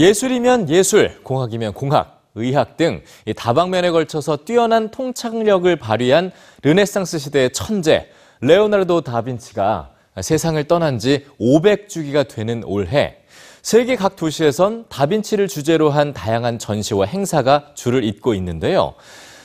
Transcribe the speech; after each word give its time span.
예술이면 0.00 0.70
예술, 0.70 1.22
공학이면 1.22 1.74
공학, 1.74 2.22
의학 2.34 2.78
등이 2.78 3.02
다방면에 3.36 3.90
걸쳐서 3.90 4.38
뛰어난 4.46 4.90
통찰력을 4.90 5.76
발휘한 5.76 6.32
르네상스 6.62 7.18
시대의 7.18 7.52
천재 7.52 8.08
레오나르도 8.40 9.02
다빈치가 9.02 9.90
세상을 10.18 10.64
떠난 10.64 10.98
지 10.98 11.26
500주기가 11.38 12.26
되는 12.26 12.64
올해 12.64 13.18
세계 13.60 13.94
각 13.94 14.16
도시에선 14.16 14.86
다빈치를 14.88 15.48
주제로 15.48 15.90
한 15.90 16.14
다양한 16.14 16.58
전시와 16.58 17.04
행사가 17.04 17.72
줄을 17.74 18.02
잇고 18.02 18.32
있는데요. 18.32 18.94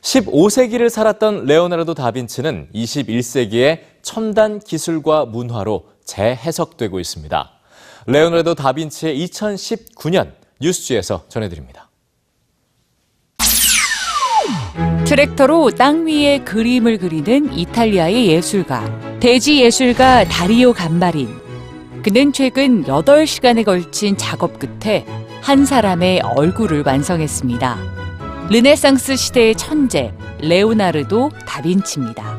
15세기를 0.00 0.88
살았던 0.88 1.44
레오나르도 1.44 1.94
다빈치는 1.94 2.70
21세기의 2.74 3.82
첨단 4.02 4.58
기술과 4.58 5.26
문화로 5.26 5.86
재해석되고 6.04 6.98
있습니다. 6.98 7.52
레오나르도 8.06 8.56
다빈치의 8.56 9.24
2019년 9.26 10.39
뉴스G에서 10.60 11.24
전해드립니다. 11.28 11.90
트랙터로 15.06 15.72
땅 15.72 16.06
위에 16.06 16.38
그림을 16.38 16.98
그리는 16.98 17.52
이탈리아의 17.52 18.28
예술가, 18.28 19.18
대지 19.18 19.60
예술가 19.60 20.24
다리오 20.24 20.72
감마린. 20.72 21.28
그는 22.04 22.32
최근 22.32 22.84
8시간에 22.84 23.64
걸친 23.64 24.16
작업 24.16 24.58
끝에 24.58 25.04
한 25.42 25.66
사람의 25.66 26.20
얼굴을 26.20 26.84
완성했습니다. 26.86 27.78
르네상스 28.50 29.16
시대의 29.16 29.56
천재, 29.56 30.12
레오나르도 30.40 31.30
다빈치입니다. 31.46 32.38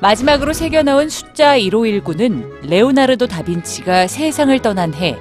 마지막으로 0.00 0.52
새겨 0.52 0.82
넣은 0.82 1.08
숫자 1.08 1.58
1519는 1.58 2.68
레오나르도 2.68 3.26
다빈치가 3.26 4.06
세상을 4.06 4.56
떠난 4.60 4.92
해, 4.94 5.18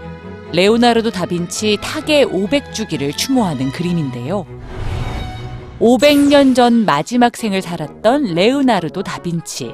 레오나르도 0.54 1.10
다빈치 1.10 1.80
타계 1.82 2.24
500주기를 2.26 3.18
추모하는 3.18 3.72
그림인데요. 3.72 4.46
500년 5.80 6.56
전 6.56 6.86
마지막 6.86 7.36
생을 7.36 7.64
살았던 7.64 8.36
레오나르도 8.36 9.02
다빈치. 9.02 9.74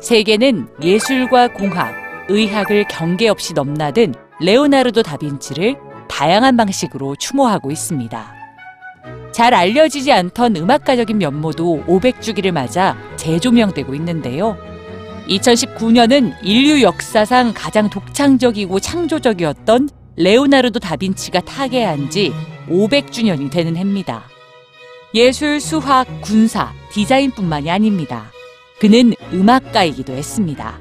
세계는 0.00 0.66
예술과 0.82 1.52
공학, 1.52 1.94
의학을 2.28 2.86
경계 2.88 3.28
없이 3.28 3.54
넘나든 3.54 4.14
레오나르도 4.40 5.04
다빈치를 5.04 5.76
다양한 6.08 6.56
방식으로 6.56 7.14
추모하고 7.14 7.70
있습니다. 7.70 8.34
잘 9.30 9.54
알려지지 9.54 10.10
않던 10.10 10.56
음악가적인 10.56 11.18
면모도 11.18 11.84
500주기를 11.86 12.50
맞아 12.50 12.96
재조명되고 13.14 13.94
있는데요. 13.94 14.56
2019년은 15.28 16.34
인류 16.42 16.82
역사상 16.82 17.52
가장 17.54 17.88
독창적이고 17.88 18.80
창조적이었던 18.80 19.88
레오나르도 20.16 20.80
다빈치가 20.80 21.40
타계한 21.40 22.10
지 22.10 22.32
500주년이 22.68 23.50
되는 23.50 23.76
해입니다. 23.76 24.24
예술, 25.14 25.60
수학, 25.60 26.06
군사, 26.20 26.72
디자인뿐만이 26.92 27.70
아닙니다. 27.70 28.30
그는 28.80 29.14
음악가이기도 29.32 30.12
했습니다. 30.12 30.78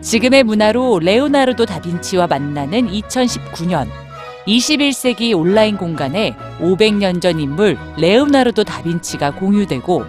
지금의 0.00 0.44
문화로 0.44 0.98
레오나르도 0.98 1.64
다빈치와 1.66 2.26
만나는 2.26 2.88
2019년 2.90 3.88
21세기 4.46 5.36
온라인 5.36 5.76
공간에 5.76 6.36
500년 6.60 7.22
전 7.22 7.40
인물 7.40 7.78
레오나르도 7.96 8.64
다빈치가 8.64 9.34
공유되고 9.34 10.04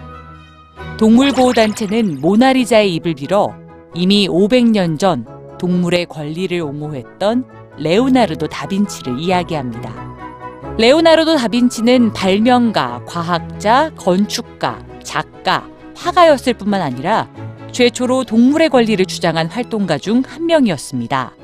동물보호단체는 0.98 2.20
모나리자의 2.20 2.94
입을 2.96 3.14
빌어 3.14 3.54
이미 3.94 4.28
500년 4.28 4.98
전 4.98 5.26
동물의 5.58 6.06
권리를 6.06 6.60
옹호했던 6.60 7.65
레오나르도 7.78 8.46
다빈치를 8.48 9.18
이야기합니다. 9.18 9.94
레오나르도 10.78 11.36
다빈치는 11.36 12.12
발명가, 12.12 13.02
과학자, 13.06 13.90
건축가, 13.96 14.84
작가, 15.02 15.66
화가였을 15.94 16.54
뿐만 16.54 16.82
아니라 16.82 17.30
최초로 17.72 18.24
동물의 18.24 18.68
권리를 18.70 19.04
주장한 19.06 19.46
활동가 19.48 19.98
중 19.98 20.22
한 20.26 20.46
명이었습니다. 20.46 21.34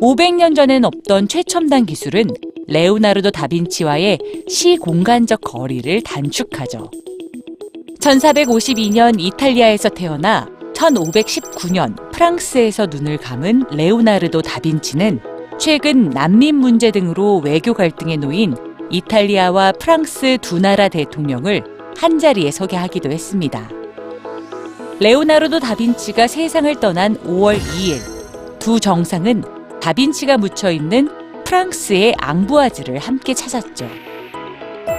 500년 0.00 0.56
전엔 0.56 0.84
없던 0.84 1.28
최첨단 1.28 1.84
기술은 1.84 2.28
레오나르도 2.68 3.30
다빈치와의 3.30 4.18
시공간적 4.48 5.40
거리를 5.42 6.02
단축하죠. 6.02 6.90
1452년 8.00 9.20
이탈리아에서 9.20 9.90
태어나 9.90 10.48
1519년 10.74 12.10
프랑스에서 12.12 12.86
눈을 12.86 13.18
감은 13.18 13.64
레오나르도 13.72 14.40
다빈치는 14.40 15.20
최근 15.60 16.08
난민 16.08 16.56
문제 16.56 16.90
등으로 16.90 17.36
외교 17.44 17.74
갈등에 17.74 18.16
놓인 18.16 18.56
이탈리아와 18.88 19.72
프랑스 19.72 20.38
두 20.40 20.58
나라 20.58 20.88
대통령을 20.88 21.62
한자리에 21.98 22.50
서게 22.50 22.76
하기도 22.76 23.10
했습니다. 23.10 23.68
레오나르도 25.00 25.60
다빈치가 25.60 26.28
세상을 26.28 26.80
떠난 26.80 27.18
5월 27.24 27.58
2일 27.58 28.58
두 28.58 28.80
정상은 28.80 29.44
다빈치가 29.82 30.38
묻혀 30.38 30.70
있는 30.70 31.10
프랑스의 31.44 32.14
앙부아즈를 32.16 32.96
함께 32.96 33.34
찾았죠. 33.34 33.86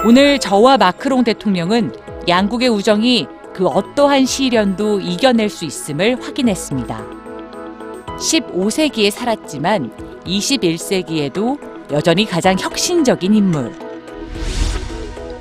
오늘 0.06 0.38
저와 0.38 0.78
마크롱 0.78 1.24
대통령은 1.24 1.92
양국의 2.28 2.70
우정이 2.70 3.26
그 3.52 3.66
어떠한 3.66 4.28
시련도 4.28 5.00
이겨낼 5.00 5.50
수 5.50 5.66
있음을 5.66 6.24
확인했습니다. 6.24 7.04
15세기에 8.20 9.10
살았지만 9.10 10.11
21세기에도 10.26 11.60
여전히 11.92 12.26
가장 12.26 12.58
혁신적인 12.58 13.34
인물. 13.34 13.74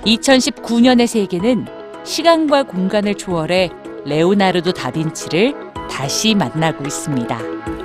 2019년의 0.04 1.06
세계는 1.06 1.66
시간과 2.04 2.64
공간을 2.64 3.14
초월해 3.14 3.70
레오나르도 4.04 4.72
다빈치를 4.72 5.54
다시 5.90 6.34
만나고 6.34 6.84
있습니다. 6.84 7.79